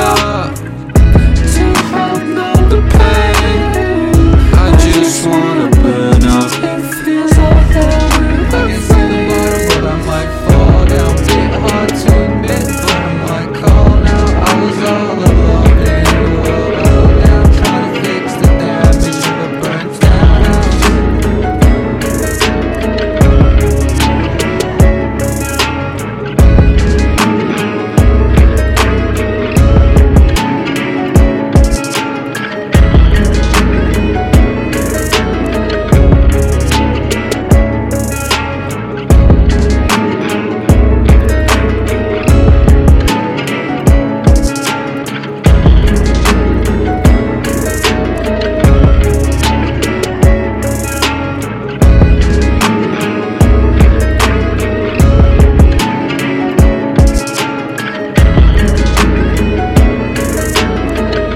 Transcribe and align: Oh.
Oh. 0.00 0.27